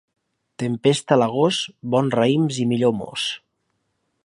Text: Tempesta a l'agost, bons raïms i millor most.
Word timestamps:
Tempesta 0.61 1.13
a 1.17 1.17
l'agost, 1.19 1.69
bons 1.97 2.17
raïms 2.21 2.59
i 2.65 2.67
millor 2.73 2.95
most. 3.03 3.37